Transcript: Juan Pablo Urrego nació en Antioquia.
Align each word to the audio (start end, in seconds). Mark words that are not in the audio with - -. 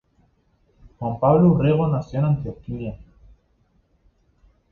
Juan 0.97 1.19
Pablo 1.19 1.51
Urrego 1.51 1.87
nació 1.87 2.21
en 2.21 2.25
Antioquia. 2.25 2.97